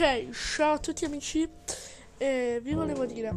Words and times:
Ok, 0.00 0.30
ciao 0.30 0.72
a 0.72 0.78
tutti 0.78 1.04
amici, 1.04 1.46
eh, 2.16 2.58
vi 2.62 2.72
volevo 2.72 3.04
dire, 3.04 3.34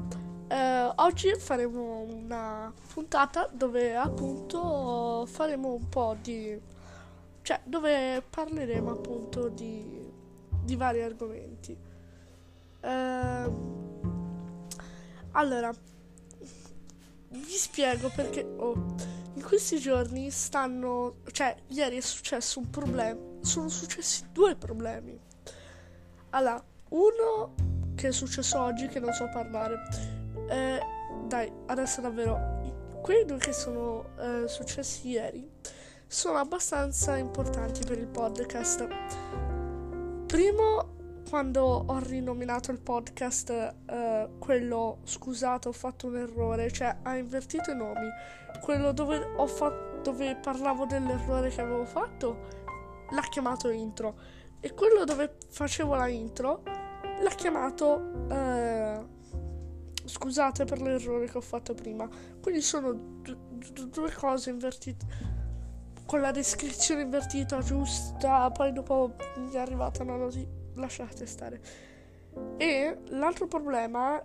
eh, 0.47 0.93
oggi 0.95 1.35
faremo 1.35 1.99
una 2.03 2.73
puntata 2.93 3.49
dove 3.51 3.93
appunto 3.97 5.25
faremo 5.25 5.73
un 5.73 5.89
po' 5.89 6.15
di, 6.21 6.57
cioè 7.41 7.59
dove 7.65 8.23
parleremo 8.29 8.91
appunto 8.91 9.49
di, 9.49 10.09
di 10.63 10.75
vari 10.77 11.01
argomenti. 11.01 11.77
Eh, 12.79 13.51
allora, 15.31 15.73
vi 17.27 17.55
spiego 17.57 18.09
perché 18.15 18.41
oh, 18.41 18.95
in 19.33 19.43
questi 19.43 19.79
giorni 19.79 20.31
stanno, 20.31 21.15
cioè 21.33 21.57
ieri 21.67 21.97
è 21.97 22.01
successo 22.01 22.59
un 22.59 22.69
problema, 22.69 23.19
sono 23.41 23.67
successi 23.67 24.29
due 24.31 24.55
problemi 24.55 25.31
allora, 26.33 26.63
uno 26.89 27.53
che 27.95 28.07
è 28.09 28.11
successo 28.11 28.59
oggi 28.59 28.87
che 28.87 28.99
non 28.99 29.13
so 29.13 29.29
parlare. 29.31 29.81
Eh, 30.49 30.79
dai, 31.27 31.51
adesso 31.67 32.01
davvero. 32.01 32.61
Quei 33.01 33.25
due 33.25 33.37
che 33.37 33.53
sono 33.53 34.15
eh, 34.17 34.47
successi 34.47 35.09
ieri 35.09 35.49
sono 36.07 36.37
abbastanza 36.37 37.17
importanti 37.17 37.83
per 37.85 37.97
il 37.97 38.07
podcast. 38.07 38.87
Primo, 40.25 41.21
quando 41.29 41.63
ho 41.63 41.99
rinominato 41.99 42.71
il 42.71 42.79
podcast, 42.79 43.49
eh, 43.49 44.29
quello 44.39 44.99
scusate, 45.03 45.67
ho 45.67 45.71
fatto 45.71 46.07
un 46.07 46.17
errore, 46.17 46.71
cioè 46.71 46.95
ha 47.01 47.15
invertito 47.15 47.71
i 47.71 47.75
nomi. 47.75 48.07
Quello 48.61 48.91
dove, 48.91 49.17
ho 49.35 49.47
fatto, 49.47 50.01
dove 50.01 50.35
parlavo 50.35 50.85
dell'errore 50.85 51.49
che 51.49 51.61
avevo 51.61 51.85
fatto, 51.85 52.47
l'ha 53.11 53.27
chiamato 53.29 53.69
intro 53.69 54.41
e 54.63 54.73
quello 54.73 55.03
dove 55.03 55.35
facevo 55.49 55.95
la 55.95 56.07
intro 56.07 56.63
l'ha 57.21 57.35
chiamato 57.35 58.27
eh, 58.29 59.05
scusate 60.05 60.63
per 60.63 60.81
l'errore 60.81 61.27
che 61.27 61.37
ho 61.37 61.41
fatto 61.41 61.73
prima 61.73 62.07
quindi 62.41 62.61
sono 62.61 62.93
d- 62.93 63.35
d- 63.35 63.89
due 63.89 64.11
cose 64.13 64.49
invertite 64.49 65.05
con 66.05 66.21
la 66.21 66.31
descrizione 66.31 67.01
invertita 67.01 67.59
giusta 67.59 68.49
poi 68.51 68.71
dopo 68.71 69.15
mi 69.37 69.51
è 69.51 69.57
arrivata 69.57 70.03
una 70.03 70.15
notizia 70.15 70.61
lasciate 70.75 71.25
stare. 71.25 71.61
E 72.57 72.97
l'altro 73.09 73.47
problema 73.47 74.23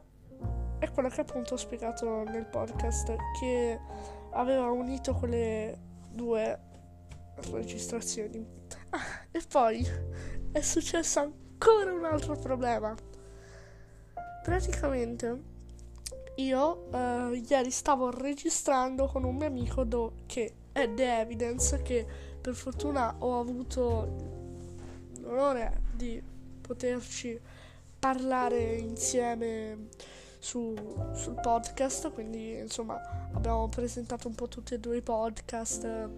è 0.78 0.91
quello 0.91 1.08
che 1.08 1.20
appunto 1.20 1.55
ho 1.55 1.56
spiegato 1.56 2.23
nel 2.25 2.47
podcast 2.47 3.14
che 3.39 3.80
aveva 4.33 4.70
unito 4.70 5.14
quelle 5.14 5.78
due 6.11 6.67
registrazioni 7.50 8.47
e 9.30 9.42
poi 9.48 9.86
è 10.52 10.60
successo 10.60 11.20
ancora 11.20 11.92
un 11.92 12.04
altro 12.04 12.36
problema. 12.36 12.94
Praticamente 14.42 15.56
io 16.36 16.90
eh, 16.92 17.42
ieri 17.48 17.70
stavo 17.70 18.10
registrando 18.10 19.06
con 19.06 19.24
un 19.24 19.36
mio 19.36 19.46
amico 19.46 19.84
do- 19.84 20.12
che 20.26 20.52
è 20.72 20.92
The 20.94 21.20
Evidence 21.20 21.82
che 21.82 22.06
per 22.40 22.54
fortuna 22.54 23.16
ho 23.18 23.40
avuto 23.40 24.36
l'onore 25.20 25.82
di 25.92 26.22
poterci 26.60 27.38
parlare 27.98 28.76
insieme 28.76 29.88
su, 30.38 30.74
sul 31.14 31.34
podcast 31.40 32.12
quindi 32.12 32.56
insomma 32.56 33.00
abbiamo 33.32 33.68
presentato 33.68 34.28
un 34.28 34.34
po' 34.34 34.46
tutti 34.46 34.74
e 34.74 34.78
due 34.78 34.98
i 34.98 35.02
podcast 35.02 36.08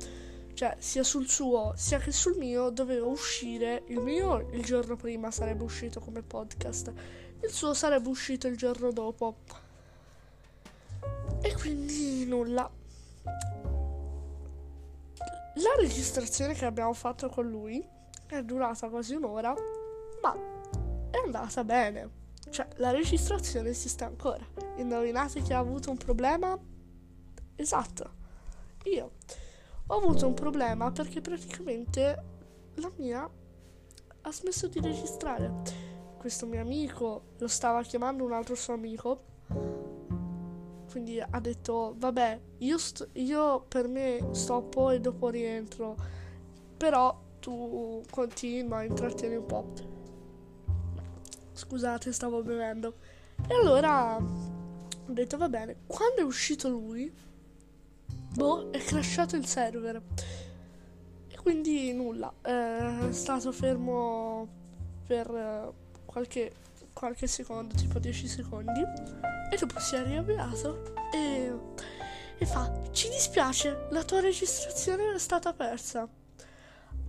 cioè 0.60 0.76
sia 0.78 1.02
sul 1.02 1.26
suo 1.26 1.72
sia 1.74 1.96
che 1.96 2.12
sul 2.12 2.36
mio 2.36 2.68
doveva 2.68 3.06
uscire 3.06 3.84
il 3.86 3.98
mio 3.98 4.46
il 4.50 4.62
giorno 4.62 4.94
prima 4.94 5.30
sarebbe 5.30 5.64
uscito 5.64 6.00
come 6.00 6.20
podcast. 6.20 6.92
Il 7.42 7.48
suo 7.48 7.72
sarebbe 7.72 8.10
uscito 8.10 8.46
il 8.46 8.58
giorno 8.58 8.92
dopo. 8.92 9.38
E 11.40 11.54
quindi 11.54 12.26
nulla. 12.26 12.70
La 15.54 15.74
registrazione 15.78 16.52
che 16.52 16.66
abbiamo 16.66 16.92
fatto 16.92 17.30
con 17.30 17.48
lui 17.48 17.82
è 18.26 18.42
durata 18.42 18.90
quasi 18.90 19.14
un'ora 19.14 19.54
ma 20.20 20.34
è 21.10 21.16
andata 21.24 21.64
bene. 21.64 22.10
Cioè 22.50 22.68
la 22.76 22.90
registrazione 22.90 23.72
si 23.72 23.88
sta 23.88 24.04
ancora. 24.04 24.46
Indovinate 24.76 25.40
chi 25.40 25.54
ha 25.54 25.58
avuto 25.58 25.88
un 25.88 25.96
problema? 25.96 26.54
Esatto. 27.56 28.18
Io 28.84 29.12
ho 29.90 29.96
avuto 29.96 30.26
un 30.26 30.34
problema 30.34 30.92
perché 30.92 31.20
praticamente 31.20 32.24
la 32.74 32.90
mia 32.96 33.28
ha 34.22 34.32
smesso 34.32 34.68
di 34.68 34.80
registrare. 34.80 35.52
Questo 36.16 36.46
mio 36.46 36.60
amico 36.60 37.22
lo 37.38 37.48
stava 37.48 37.82
chiamando 37.82 38.24
un 38.24 38.32
altro 38.32 38.54
suo 38.54 38.74
amico. 38.74 39.24
Quindi 40.88 41.20
ha 41.20 41.40
detto, 41.40 41.94
vabbè, 41.98 42.40
io, 42.58 42.78
st- 42.78 43.08
io 43.14 43.64
per 43.66 43.88
me 43.88 44.28
stoppo 44.30 44.90
e 44.90 45.00
dopo 45.00 45.28
rientro. 45.28 45.96
Però 46.76 47.20
tu 47.40 48.02
continua, 48.10 48.84
intrattieni 48.84 49.36
un 49.36 49.46
po'. 49.46 49.72
Scusate, 51.52 52.12
stavo 52.12 52.42
bevendo. 52.42 52.94
E 53.48 53.54
allora 53.54 54.16
ho 54.16 55.12
detto, 55.12 55.36
va 55.36 55.48
bene. 55.48 55.78
Quando 55.86 56.20
è 56.20 56.24
uscito 56.24 56.68
lui, 56.68 57.12
boh, 58.34 58.70
è 58.70 58.78
crashato 58.78 59.36
il 59.36 59.46
server. 59.46 60.02
E 61.28 61.36
quindi 61.36 61.92
nulla, 61.92 62.32
è 62.42 63.08
stato 63.10 63.52
fermo 63.52 64.46
per 65.06 65.28
eh, 65.28 65.72
qualche, 66.04 66.52
qualche 66.92 67.26
secondo, 67.26 67.74
tipo 67.74 67.98
10 67.98 68.28
secondi. 68.28 68.80
E 69.50 69.56
dopo 69.58 69.80
si 69.80 69.96
è 69.96 70.04
riavviato 70.04 70.92
e, 71.12 71.52
e 72.38 72.46
fa, 72.46 72.72
ci 72.92 73.08
dispiace, 73.08 73.86
la 73.90 74.04
tua 74.04 74.20
registrazione 74.20 75.14
è 75.14 75.18
stata 75.18 75.52
persa. 75.52 76.08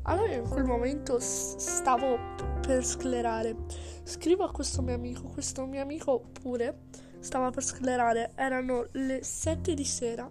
Allora 0.04 0.34
in 0.34 0.50
quel 0.50 0.64
momento 0.64 1.20
stavo 1.20 2.18
per 2.62 2.84
sclerare. 2.84 3.56
Scrivo 4.04 4.44
a 4.44 4.52
questo 4.52 4.82
mio 4.82 4.96
amico, 4.96 5.30
questo 5.30 5.66
mio 5.68 5.82
amico 5.82 6.24
pure 6.42 6.86
stava 7.20 7.52
per 7.52 7.64
sclerare. 7.64 8.32
Erano 8.34 8.88
le 8.94 9.24
7 9.24 9.76
di 9.76 9.86
sera 9.86 10.28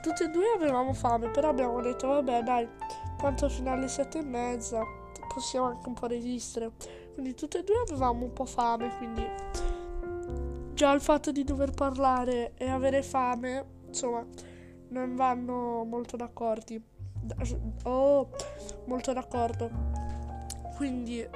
Tutti 0.00 0.22
e 0.22 0.28
due 0.28 0.52
avevamo 0.54 0.92
fame, 0.92 1.28
però 1.30 1.48
abbiamo 1.48 1.80
detto 1.80 2.08
vabbè 2.08 2.42
dai, 2.42 2.68
tanto 3.16 3.48
fino 3.48 3.72
alle 3.72 3.88
sette 3.88 4.18
e 4.18 4.22
mezza 4.22 4.82
possiamo 5.38 5.66
anche 5.66 5.88
un 5.88 5.94
po' 5.94 6.06
resistere. 6.06 6.72
Quindi 7.14 7.34
tutti 7.34 7.58
e 7.58 7.64
due 7.64 7.82
avevamo 7.86 8.24
un 8.24 8.32
po' 8.32 8.44
fame, 8.44 8.96
quindi 8.96 9.24
già 10.74 10.92
il 10.92 11.00
fatto 11.00 11.32
di 11.32 11.44
dover 11.44 11.70
parlare 11.72 12.52
e 12.56 12.68
avere 12.68 13.02
fame, 13.02 13.64
insomma, 13.86 14.24
non 14.88 15.14
vanno 15.14 15.84
molto 15.84 16.16
d'accordo. 16.16 16.74
Oh, 17.84 18.30
molto 18.86 19.12
d'accordo. 19.12 19.70
Quindi 20.76 21.26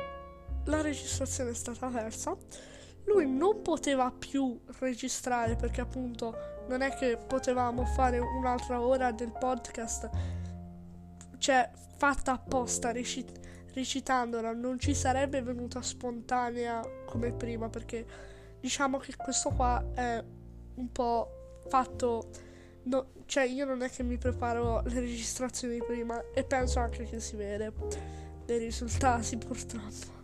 la 0.64 0.80
registrazione 0.80 1.50
è 1.50 1.54
stata 1.54 1.88
persa. 1.88 2.36
Lui 3.04 3.28
non 3.28 3.62
poteva 3.62 4.12
più 4.16 4.60
registrare 4.78 5.56
perché 5.56 5.80
appunto 5.80 6.32
non 6.68 6.82
è 6.82 6.94
che 6.94 7.16
potevamo 7.16 7.84
fare 7.84 8.18
un'altra 8.18 8.80
ora 8.80 9.12
del 9.12 9.32
podcast, 9.32 10.08
cioè 11.38 11.70
fatta 11.96 12.32
apposta, 12.32 12.92
recit- 12.92 13.38
recitandola, 13.74 14.52
non 14.52 14.78
ci 14.78 14.94
sarebbe 14.94 15.42
venuta 15.42 15.82
spontanea 15.82 16.80
come 17.06 17.32
prima, 17.32 17.68
perché 17.68 18.04
diciamo 18.60 18.98
che 18.98 19.14
questo 19.16 19.50
qua 19.50 19.84
è 19.94 20.22
un 20.74 20.92
po' 20.92 21.64
fatto. 21.68 22.30
No, 22.84 23.12
cioè, 23.26 23.44
io 23.44 23.64
non 23.64 23.82
è 23.82 23.90
che 23.90 24.02
mi 24.02 24.18
preparo 24.18 24.82
le 24.82 25.00
registrazioni 25.00 25.78
prima 25.78 26.22
e 26.34 26.44
penso 26.44 26.80
anche 26.80 27.04
che 27.04 27.20
si 27.20 27.36
vede 27.36 27.72
dei 28.44 28.58
risultati 28.58 29.36
purtroppo. 29.36 30.21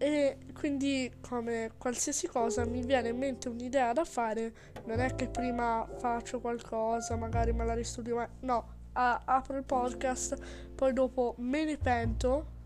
E 0.00 0.38
quindi, 0.54 1.12
come 1.20 1.72
qualsiasi 1.76 2.28
cosa, 2.28 2.64
mi 2.64 2.82
viene 2.84 3.08
in 3.08 3.18
mente 3.18 3.48
un'idea 3.48 3.92
da 3.92 4.04
fare. 4.04 4.52
Non 4.84 5.00
è 5.00 5.14
che 5.16 5.26
prima 5.28 5.86
faccio 5.98 6.40
qualcosa, 6.40 7.16
magari 7.16 7.52
me 7.52 7.64
la 7.64 7.74
ristudio, 7.74 8.16
ma 8.16 8.28
no, 8.40 8.74
a- 8.92 9.22
apro 9.24 9.56
il 9.56 9.64
podcast, 9.64 10.36
poi 10.74 10.92
dopo 10.92 11.34
me 11.38 11.64
ne 11.64 11.76
pento. 11.76 12.56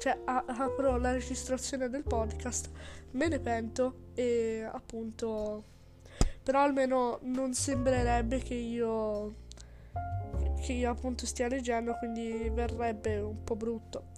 Cioè, 0.00 0.18
a- 0.24 0.44
apro 0.46 0.96
la 0.96 1.12
registrazione 1.12 1.88
del 1.88 2.02
podcast, 2.02 2.70
me 3.12 3.28
ne 3.28 3.38
pento 3.38 4.06
e 4.14 4.66
appunto. 4.70 5.64
Però 6.42 6.60
almeno 6.62 7.18
non 7.22 7.54
sembrerebbe 7.54 8.38
che 8.38 8.54
io. 8.54 9.34
che 10.62 10.72
io 10.74 10.90
appunto 10.90 11.24
stia 11.26 11.48
leggendo, 11.48 11.94
quindi 11.96 12.50
verrebbe 12.52 13.18
un 13.20 13.42
po' 13.44 13.56
brutto. 13.56 14.09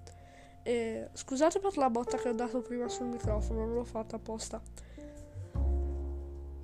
E 0.63 1.09
scusate 1.13 1.59
per 1.59 1.77
la 1.77 1.91
botta 1.91 2.17
che 2.17 2.29
ho 2.29 2.35
dato 2.35 2.61
prima 2.61 2.89
sul 2.89 3.07
microfono, 3.07 3.65
non 3.65 3.75
l'ho 3.75 3.85
fatta 3.85 4.17
apposta. 4.17 4.61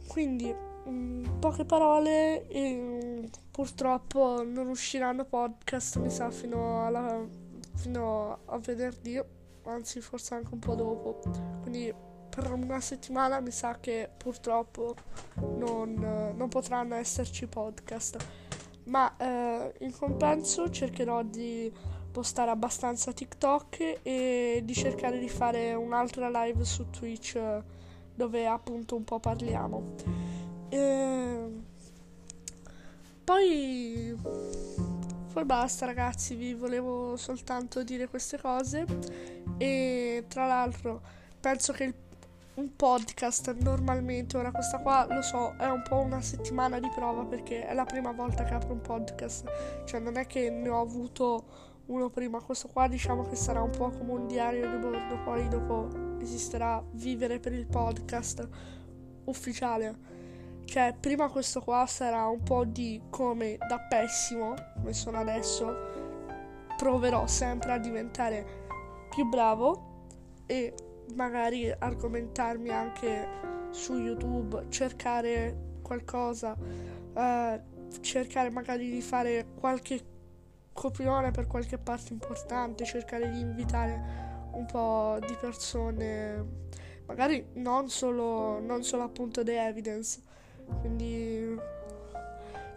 Quindi, 0.06 0.54
in 0.84 1.26
mm, 1.26 1.38
poche 1.38 1.64
parole, 1.64 2.46
e, 2.48 3.28
purtroppo 3.50 4.42
non 4.44 4.68
usciranno 4.68 5.24
podcast, 5.24 5.98
mi 5.98 6.10
sa, 6.10 6.30
fino, 6.30 6.86
alla, 6.86 7.24
fino 7.74 8.38
a 8.46 8.58
venerdì 8.58 9.20
anzi 9.64 10.00
forse 10.00 10.34
anche 10.34 10.52
un 10.52 10.60
po' 10.60 10.74
dopo. 10.74 11.20
Quindi 11.62 11.92
per 12.28 12.52
una 12.52 12.80
settimana 12.80 13.40
mi 13.40 13.50
sa 13.50 13.78
che 13.80 14.08
purtroppo 14.16 14.94
non, 15.56 16.34
non 16.34 16.48
potranno 16.48 16.94
esserci 16.94 17.46
podcast. 17.46 18.16
Ma 18.84 19.14
eh, 19.16 19.74
in 19.80 19.92
compenso 19.92 20.70
cercherò 20.70 21.22
di 21.22 21.70
postare 22.10 22.50
abbastanza 22.50 23.12
TikTok 23.12 24.00
e 24.02 24.62
di 24.64 24.74
cercare 24.74 25.18
di 25.18 25.28
fare 25.28 25.74
un'altra 25.74 26.28
live 26.44 26.64
su 26.64 26.90
Twitch 26.90 27.38
dove 28.14 28.46
appunto 28.46 28.96
un 28.96 29.04
po' 29.04 29.20
parliamo. 29.20 29.94
E... 30.68 31.66
Poi 33.24 34.16
poi 35.38 35.46
basta 35.46 35.86
ragazzi, 35.86 36.34
vi 36.34 36.52
volevo 36.52 37.16
soltanto 37.16 37.84
dire 37.84 38.08
queste 38.08 38.40
cose 38.40 38.84
e 39.56 40.24
tra 40.26 40.48
l'altro 40.48 41.00
penso 41.38 41.72
che 41.72 41.84
il, 41.84 41.94
un 42.54 42.74
podcast 42.74 43.54
normalmente, 43.58 44.36
ora 44.36 44.50
questa 44.50 44.78
qua 44.78 45.06
lo 45.08 45.22
so, 45.22 45.54
è 45.56 45.66
un 45.66 45.84
po' 45.88 45.98
una 45.98 46.20
settimana 46.20 46.80
di 46.80 46.88
prova 46.92 47.24
perché 47.24 47.64
è 47.64 47.72
la 47.72 47.84
prima 47.84 48.10
volta 48.10 48.42
che 48.42 48.54
apro 48.54 48.72
un 48.72 48.80
podcast, 48.80 49.84
cioè 49.84 50.00
non 50.00 50.16
è 50.16 50.26
che 50.26 50.50
ne 50.50 50.68
ho 50.70 50.80
avuto 50.80 51.44
uno 51.88 52.10
prima, 52.10 52.40
questo 52.40 52.68
qua 52.68 52.86
diciamo 52.86 53.22
che 53.22 53.36
sarà 53.36 53.62
un 53.62 53.70
po' 53.70 53.90
come 53.90 54.12
un 54.12 54.26
diario 54.26 54.70
di 54.70 54.76
bordo, 54.76 55.22
poi 55.24 55.48
dopo 55.48 55.88
esisterà 56.20 56.82
Vivere 56.92 57.38
per 57.38 57.52
il 57.52 57.66
podcast 57.66 58.46
ufficiale. 59.24 60.16
Cioè, 60.64 60.94
prima 61.00 61.30
questo 61.30 61.62
qua 61.62 61.86
sarà 61.86 62.26
un 62.26 62.42
po' 62.42 62.66
di 62.66 63.00
come 63.08 63.56
da 63.56 63.78
pessimo, 63.78 64.54
come 64.74 64.92
sono 64.92 65.18
adesso, 65.18 65.74
proverò 66.76 67.26
sempre 67.26 67.72
a 67.72 67.78
diventare 67.78 68.46
più 69.08 69.26
bravo 69.26 70.06
e 70.44 70.74
magari 71.14 71.70
argomentarmi 71.70 72.68
anche 72.68 73.28
su 73.70 73.96
YouTube, 73.96 74.66
cercare 74.68 75.78
qualcosa, 75.80 76.54
eh, 77.14 77.62
cercare 78.00 78.50
magari 78.50 78.90
di 78.90 79.00
fare 79.00 79.46
qualche 79.58 80.17
copione 80.78 81.32
per 81.32 81.48
qualche 81.48 81.76
parte 81.76 82.12
importante, 82.12 82.84
cercare 82.84 83.28
di 83.30 83.40
invitare 83.40 84.26
un 84.52 84.64
po' 84.64 85.18
di 85.26 85.36
persone, 85.40 86.44
magari 87.06 87.44
non 87.54 87.88
solo, 87.88 88.60
non 88.60 88.84
solo 88.84 89.02
appunto 89.02 89.42
The 89.42 89.66
Evidence, 89.66 90.22
quindi 90.80 91.58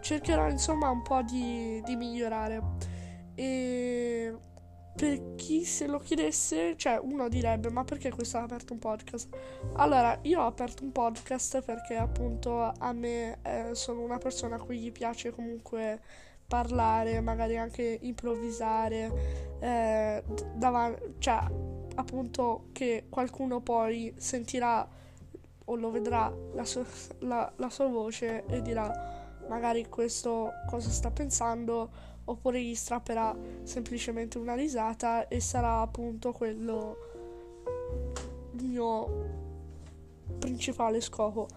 cercherò 0.00 0.48
insomma 0.48 0.90
un 0.90 1.02
po' 1.02 1.22
di, 1.22 1.80
di 1.84 1.94
migliorare. 1.94 2.60
E 3.36 4.34
per 4.96 5.36
chi 5.36 5.64
se 5.64 5.86
lo 5.86 6.00
chiedesse, 6.00 6.74
cioè 6.76 6.98
uno 7.00 7.28
direbbe 7.28 7.70
ma 7.70 7.84
perché 7.84 8.10
questo 8.10 8.38
ha 8.38 8.42
aperto 8.42 8.72
un 8.72 8.80
podcast? 8.80 9.28
Allora, 9.74 10.18
io 10.22 10.40
ho 10.40 10.46
aperto 10.46 10.82
un 10.82 10.90
podcast 10.90 11.62
perché 11.62 11.94
appunto 11.94 12.60
a 12.60 12.92
me 12.92 13.38
eh, 13.42 13.70
sono 13.74 14.00
una 14.00 14.18
persona 14.18 14.56
a 14.56 14.58
cui 14.58 14.78
gli 14.80 14.90
piace 14.90 15.30
comunque 15.30 16.00
parlare, 16.46 17.20
magari 17.20 17.56
anche 17.56 17.98
improvvisare, 18.02 19.56
eh, 19.60 20.22
davanti, 20.54 21.14
cioè 21.18 21.44
appunto 21.94 22.66
che 22.72 23.06
qualcuno 23.08 23.60
poi 23.60 24.12
sentirà 24.16 24.86
o 25.64 25.76
lo 25.76 25.90
vedrà 25.90 26.32
la 26.54 26.64
sua, 26.64 26.84
la, 27.20 27.50
la 27.56 27.70
sua 27.70 27.86
voce 27.86 28.44
e 28.46 28.62
dirà 28.62 29.20
magari 29.48 29.88
questo 29.88 30.52
cosa 30.68 30.90
sta 30.90 31.10
pensando 31.10 32.10
oppure 32.24 32.62
gli 32.62 32.74
strapperà 32.74 33.36
semplicemente 33.64 34.38
una 34.38 34.54
risata 34.54 35.26
e 35.28 35.40
sarà 35.40 35.80
appunto 35.80 36.32
quello 36.32 36.96
il 38.52 38.64
mio 38.64 39.40
principale 40.38 41.00
scopo. 41.00 41.48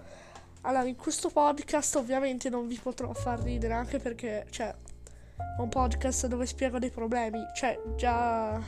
Allora, 0.65 0.87
in 0.87 0.95
questo 0.95 1.29
podcast 1.29 1.95
ovviamente 1.95 2.49
non 2.49 2.65
vi 2.65 2.79
potrò 2.81 3.13
far 3.13 3.39
ridere 3.39 3.73
anche 3.75 3.99
perché, 3.99 4.47
cioè, 4.49 4.69
è 4.69 5.61
un 5.61 5.69
podcast 5.69 6.25
dove 6.25 6.47
spiego 6.47 6.79
dei 6.79 6.89
problemi, 6.89 7.39
cioè, 7.53 7.79
già, 7.95 8.59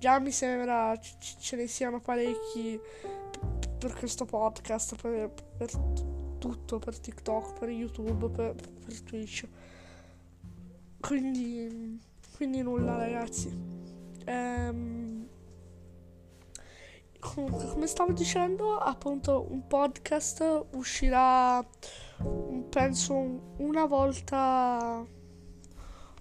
già 0.00 0.18
mi 0.18 0.32
sembra 0.32 0.96
c- 0.98 1.36
ce 1.38 1.54
ne 1.54 1.68
siano 1.68 2.00
parecchi 2.00 2.76
per 3.78 3.94
questo 3.94 4.24
podcast, 4.24 5.00
per, 5.00 5.32
per 5.56 5.70
tutto, 6.38 6.80
per 6.80 6.98
TikTok, 6.98 7.56
per 7.56 7.68
YouTube, 7.68 8.28
per, 8.28 8.54
per 8.54 9.00
Twitch. 9.02 9.46
Quindi, 10.98 12.00
quindi 12.34 12.62
nulla 12.62 12.96
ragazzi. 12.96 13.56
Ehm, 14.24 15.28
comunque, 17.22 17.68
come 17.68 17.86
stavo 17.86 18.12
dicendo, 18.12 18.76
appunto 18.78 19.46
un 19.48 19.66
podcast 19.68 20.66
uscirà, 20.72 21.64
penso, 22.68 23.14
una 23.58 23.86
volta 23.86 25.06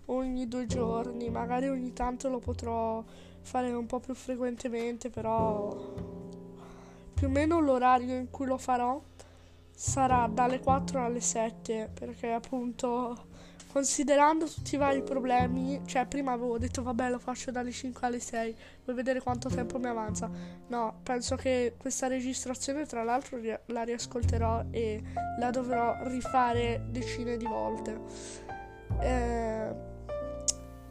ogni 0.06 0.48
due 0.48 0.68
giorni. 0.68 1.30
Magari 1.30 1.68
ogni 1.68 1.92
tanto 1.92 2.30
lo 2.30 2.38
potrò 2.38 3.03
fare 3.42 3.74
un 3.74 3.88
po' 3.88 4.00
più 4.00 4.13
frequentemente, 4.13 5.09
però 5.09 5.75
più 7.15 7.27
o 7.27 7.30
meno 7.30 7.59
l'orario 7.59 8.15
in 8.15 8.30
cui 8.30 8.45
lo 8.45 8.57
farò 8.57 9.01
sarà 9.71 10.30
dalle 10.31 10.59
4 10.59 11.04
alle 11.04 11.21
7 11.21 11.89
perché 11.94 12.31
appunto 12.31 13.30
considerando 13.71 14.45
tutti 14.45 14.75
i 14.75 14.77
vari 14.77 15.01
problemi 15.01 15.81
cioè 15.85 16.06
prima 16.06 16.33
avevo 16.33 16.57
detto 16.57 16.83
vabbè 16.83 17.09
lo 17.09 17.19
faccio 17.19 17.51
dalle 17.51 17.71
5 17.71 18.06
alle 18.06 18.19
6 18.19 18.56
vuoi 18.83 18.95
vedere 18.95 19.21
quanto 19.21 19.50
tempo 19.50 19.79
mi 19.79 19.88
avanza? 19.88 20.29
No 20.68 21.00
penso 21.03 21.35
che 21.35 21.75
questa 21.77 22.07
registrazione 22.07 22.85
tra 22.85 23.03
l'altro 23.03 23.39
la 23.68 23.83
riascolterò 23.83 24.65
e 24.71 25.01
la 25.39 25.50
dovrò 25.50 25.97
rifare 26.07 26.85
decine 26.89 27.38
di 27.38 27.45
volte. 27.45 28.00
Eh, 29.00 29.73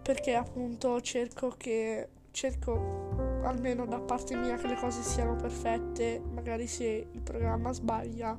perché 0.03 0.35
appunto 0.35 1.01
cerco 1.01 1.55
che 1.57 2.09
cerco 2.31 3.41
almeno 3.45 3.87
da 3.87 4.01
parte 4.01 4.37
mia 4.37 4.57
che 4.57 4.67
le 4.67 4.77
cose 4.77 5.03
siano 5.03 5.37
perfette, 5.37 6.21
magari 6.33 6.67
se 6.67 7.09
il 7.11 7.21
programma 7.21 7.73
sbaglia, 7.73 8.37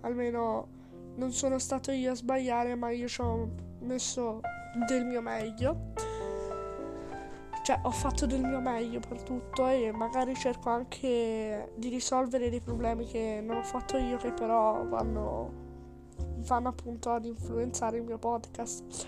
almeno 0.00 0.80
non 1.16 1.32
sono 1.32 1.58
stato 1.58 1.90
io 1.90 2.12
a 2.12 2.14
sbagliare, 2.14 2.74
ma 2.74 2.90
io 2.90 3.08
ho 3.18 3.70
messo 3.82 4.40
del 4.86 5.04
mio 5.04 5.20
meglio. 5.20 5.90
Cioè, 7.62 7.78
ho 7.82 7.90
fatto 7.90 8.26
del 8.26 8.40
mio 8.42 8.60
meglio 8.60 8.98
per 8.98 9.22
tutto 9.22 9.68
e 9.68 9.92
magari 9.92 10.34
cerco 10.34 10.70
anche 10.70 11.72
di 11.76 11.88
risolvere 11.88 12.50
dei 12.50 12.60
problemi 12.60 13.06
che 13.06 13.40
non 13.40 13.58
ho 13.58 13.62
fatto 13.62 13.96
io, 13.96 14.16
che 14.16 14.32
però 14.32 14.84
vanno, 14.86 15.52
vanno 16.38 16.68
appunto 16.68 17.10
ad 17.10 17.24
influenzare 17.24 17.98
il 17.98 18.02
mio 18.02 18.18
podcast. 18.18 19.06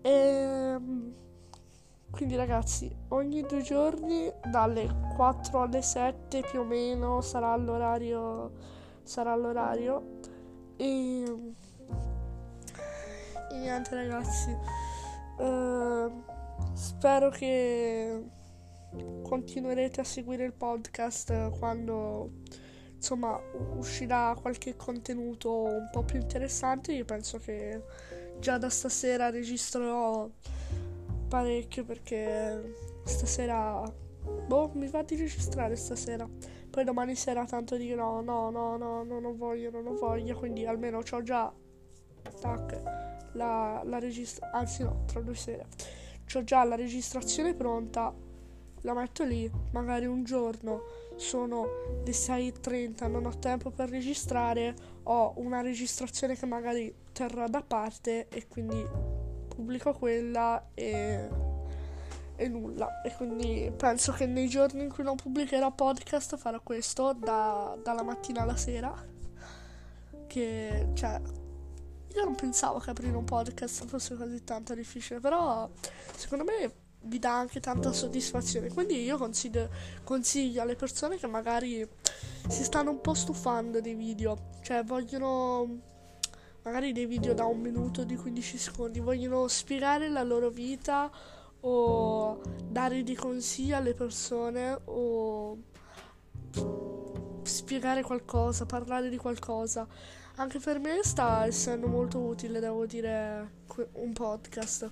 E 0.00 0.10
ehm, 0.10 1.14
quindi 2.10 2.36
ragazzi, 2.36 2.90
ogni 3.08 3.42
due 3.42 3.60
giorni 3.60 4.32
dalle 4.50 5.12
4 5.14 5.60
alle 5.60 5.82
7 5.82 6.40
più 6.50 6.60
o 6.60 6.64
meno 6.64 7.20
sarà 7.20 7.54
l'orario 7.56 8.78
sarà 9.10 9.34
l'orario 9.34 10.18
e, 10.76 11.24
e 13.50 13.56
niente 13.58 13.94
ragazzi. 13.94 14.56
Uh, 15.38 16.22
spero 16.74 17.30
che 17.30 18.22
continuerete 19.22 20.00
a 20.00 20.04
seguire 20.04 20.44
il 20.44 20.52
podcast 20.52 21.50
quando 21.58 22.32
insomma 22.94 23.40
uscirà 23.76 24.36
qualche 24.38 24.76
contenuto 24.76 25.62
un 25.62 25.88
po' 25.90 26.02
più 26.02 26.18
interessante. 26.18 26.92
Io 26.92 27.04
penso 27.04 27.38
che 27.38 27.82
già 28.38 28.58
da 28.58 28.68
stasera 28.68 29.30
registrerò 29.30 30.28
parecchio 31.28 31.84
perché 31.84 32.74
stasera 33.04 33.82
boh 34.46 34.70
mi 34.74 34.88
va 34.88 35.02
di 35.02 35.16
registrare 35.16 35.76
stasera 35.76 36.28
poi 36.68 36.84
domani 36.84 37.14
sera 37.14 37.44
tanto 37.44 37.76
dirò 37.76 38.20
no 38.20 38.50
no 38.50 38.76
no 38.76 39.02
no 39.02 39.20
non 39.20 39.36
voglio 39.36 39.70
non 39.70 39.86
ho 39.86 39.94
voglia 39.94 40.34
quindi 40.34 40.66
almeno 40.66 40.98
ho 40.98 41.22
già 41.22 41.52
tac 42.40 43.09
la, 43.32 43.82
la 43.84 43.98
registrazione 43.98 44.56
anzi 44.56 44.82
no 44.82 45.04
tra 45.06 45.20
due 45.20 45.34
sere 45.34 45.66
ho 46.32 46.44
già 46.44 46.62
la 46.64 46.76
registrazione 46.76 47.54
pronta 47.54 48.14
la 48.82 48.94
metto 48.94 49.24
lì 49.24 49.50
magari 49.72 50.06
un 50.06 50.24
giorno 50.24 50.82
sono 51.16 51.66
le 52.04 52.12
6.30 52.12 53.10
non 53.10 53.26
ho 53.26 53.38
tempo 53.38 53.70
per 53.70 53.90
registrare 53.90 54.74
ho 55.04 55.34
una 55.36 55.60
registrazione 55.60 56.36
che 56.36 56.46
magari 56.46 56.94
terrò 57.12 57.46
da 57.48 57.62
parte 57.62 58.28
e 58.28 58.46
quindi 58.48 58.86
pubblico 59.60 59.92
quella 59.92 60.70
e, 60.72 61.28
e 62.36 62.48
nulla. 62.48 63.02
E 63.02 63.14
quindi 63.14 63.70
penso 63.76 64.12
che 64.12 64.24
nei 64.26 64.48
giorni 64.48 64.82
in 64.82 64.88
cui 64.88 65.04
non 65.04 65.16
pubblicherò 65.16 65.70
podcast 65.72 66.36
farò 66.36 66.60
questo 66.62 67.12
da, 67.12 67.76
dalla 67.82 68.02
mattina 68.02 68.42
alla 68.42 68.56
sera. 68.56 68.92
Che 70.26 70.88
cioè. 70.94 71.39
Io 72.14 72.24
non 72.24 72.34
pensavo 72.34 72.78
che 72.78 72.90
aprire 72.90 73.16
un 73.16 73.24
podcast 73.24 73.86
fosse 73.86 74.16
così 74.16 74.42
tanto 74.42 74.74
difficile, 74.74 75.20
però 75.20 75.68
secondo 76.16 76.44
me 76.44 76.72
vi 77.02 77.18
dà 77.18 77.38
anche 77.38 77.60
tanta 77.60 77.92
soddisfazione. 77.92 78.68
Quindi 78.68 79.02
io 79.02 79.16
consiglio, 79.16 79.68
consiglio 80.04 80.62
alle 80.62 80.76
persone 80.76 81.16
che 81.16 81.26
magari 81.26 81.88
si 82.48 82.64
stanno 82.64 82.90
un 82.90 83.00
po' 83.00 83.14
stufando 83.14 83.80
dei 83.80 83.94
video, 83.94 84.50
cioè 84.62 84.82
vogliono 84.82 85.78
magari 86.62 86.92
dei 86.92 87.06
video 87.06 87.32
da 87.32 87.44
un 87.44 87.60
minuto 87.60 88.04
di 88.04 88.16
15 88.16 88.58
secondi, 88.58 89.00
vogliono 89.00 89.48
spiegare 89.48 90.08
la 90.08 90.22
loro 90.22 90.50
vita 90.50 91.10
o 91.60 92.40
dare 92.68 93.02
dei 93.02 93.14
consigli 93.14 93.72
alle 93.72 93.94
persone 93.94 94.78
o 94.84 95.58
spiegare 97.70 98.02
qualcosa, 98.02 98.66
parlare 98.66 99.08
di 99.08 99.16
qualcosa. 99.16 99.86
Anche 100.36 100.58
per 100.58 100.80
me 100.80 101.04
sta 101.04 101.46
essendo 101.46 101.86
molto 101.86 102.18
utile, 102.18 102.58
devo 102.58 102.84
dire, 102.84 103.48
un 103.92 104.12
podcast. 104.12 104.90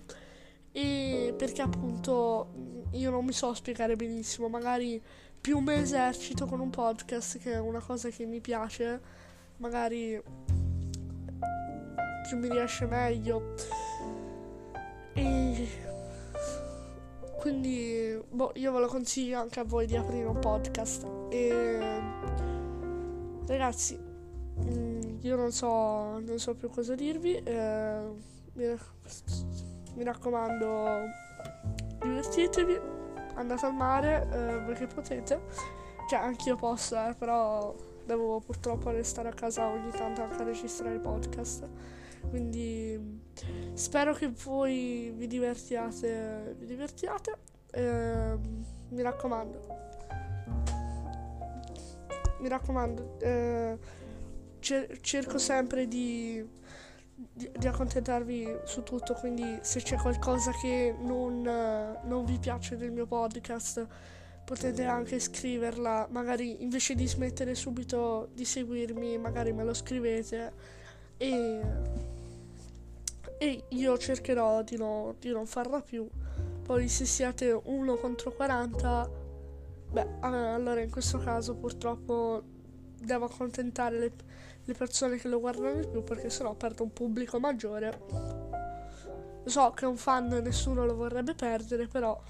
E 0.70 1.34
perché 1.36 1.60
appunto 1.60 2.86
io 2.92 3.10
non 3.10 3.24
mi 3.24 3.32
so 3.32 3.52
spiegare 3.52 3.96
benissimo, 3.96 4.48
magari 4.48 5.02
più 5.40 5.58
mi 5.58 5.72
esercito 5.74 6.46
con 6.46 6.60
un 6.60 6.70
podcast 6.70 7.38
che 7.38 7.54
è 7.54 7.58
una 7.58 7.80
cosa 7.80 8.10
che 8.10 8.24
mi 8.26 8.40
piace, 8.40 9.00
magari 9.56 10.22
più 12.28 12.38
mi 12.38 12.48
riesce 12.48 12.86
meglio. 12.86 13.54
E 15.14 15.68
quindi 17.40 18.22
boh, 18.30 18.52
io 18.54 18.72
ve 18.72 18.78
lo 18.78 18.86
consiglio 18.86 19.40
anche 19.40 19.58
a 19.58 19.64
voi 19.64 19.86
di 19.86 19.96
aprire 19.96 20.26
un 20.26 20.38
podcast. 20.38 21.04
E 21.30 22.17
ragazzi, 23.56 23.98
mm, 23.98 25.18
io 25.20 25.36
non 25.36 25.52
so, 25.52 26.18
non 26.18 26.38
so 26.38 26.54
più 26.54 26.68
cosa 26.68 26.94
dirvi. 26.94 27.34
Eh, 27.34 28.00
mi, 28.54 30.04
raccomando, 30.04 31.04
divertitevi, 32.00 32.80
andate 33.34 33.66
al 33.66 33.74
mare 33.74 34.22
eh, 34.24 34.62
perché 34.66 34.86
potete. 34.86 35.40
Cioè, 36.08 36.18
anch'io 36.18 36.56
posso, 36.56 36.96
eh, 36.96 37.14
però 37.16 37.74
devo 38.04 38.40
purtroppo 38.40 38.90
restare 38.90 39.28
a 39.28 39.32
casa 39.32 39.66
ogni 39.66 39.90
tanto 39.90 40.22
anche 40.22 40.42
a 40.42 40.44
registrare 40.44 40.94
il 40.94 41.00
podcast. 41.00 41.68
Quindi 42.28 43.20
spero 43.74 44.12
che 44.14 44.28
voi 44.44 45.12
vi 45.14 45.26
divertiate. 45.26 46.54
Vi 46.58 46.66
divertiate. 46.66 47.36
Eh, 47.70 48.38
mi 48.88 49.02
raccomando. 49.02 49.87
Mi 52.40 52.48
raccomando. 52.48 53.18
Eh, 53.20 53.78
cer- 54.60 55.00
cerco 55.00 55.38
sempre 55.38 55.86
di, 55.86 56.44
di, 57.14 57.50
di, 57.56 57.66
accontentarvi 57.66 58.60
su 58.64 58.82
tutto. 58.82 59.14
Quindi 59.14 59.58
se 59.62 59.80
c'è 59.80 59.96
qualcosa 59.96 60.52
che 60.52 60.94
non, 60.98 61.42
non 61.42 62.24
vi 62.24 62.38
piace 62.38 62.76
del 62.76 62.90
mio 62.90 63.06
podcast 63.06 63.86
potete 64.44 64.84
anche 64.84 65.20
scriverla, 65.20 66.08
magari 66.10 66.62
invece 66.62 66.94
di 66.94 67.06
smettere 67.06 67.54
subito 67.54 68.30
di 68.32 68.46
seguirmi, 68.46 69.18
magari 69.18 69.52
me 69.52 69.62
lo 69.62 69.74
scrivete 69.74 70.52
e 71.18 71.60
e 73.38 73.64
io 73.68 73.96
cercherò 73.96 74.62
di, 74.62 74.76
no, 74.76 75.14
di 75.18 75.30
non 75.30 75.46
farla 75.46 75.80
più. 75.80 76.06
Poi 76.62 76.88
se 76.88 77.06
siete 77.06 77.52
1 77.52 77.96
contro 77.96 78.32
40, 78.32 79.10
beh, 79.90 80.06
allora 80.20 80.80
in 80.80 80.90
questo 80.90 81.18
caso 81.18 81.54
purtroppo 81.54 82.42
devo 83.00 83.26
accontentare 83.26 83.98
le, 83.98 84.12
le 84.64 84.74
persone 84.74 85.16
che 85.16 85.28
lo 85.28 85.40
guardano 85.40 85.80
di 85.80 85.86
più 85.86 86.02
perché 86.02 86.30
sennò 86.30 86.54
perdo 86.54 86.82
un 86.82 86.92
pubblico 86.92 87.38
maggiore. 87.38 88.00
So 89.44 89.70
che 89.70 89.86
un 89.86 89.96
fan 89.96 90.26
nessuno 90.26 90.84
lo 90.84 90.94
vorrebbe 90.94 91.34
perdere, 91.34 91.86
però 91.86 92.20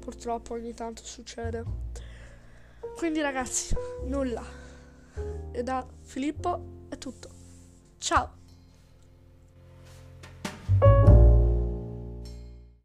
purtroppo 0.00 0.54
ogni 0.54 0.74
tanto 0.74 1.04
succede. 1.04 1.64
Quindi 2.96 3.20
ragazzi, 3.20 3.74
nulla. 4.06 4.42
E 5.52 5.62
da 5.62 5.86
Filippo 6.02 6.86
è 6.88 6.98
tutto. 6.98 7.28
Ciao! 7.98 8.43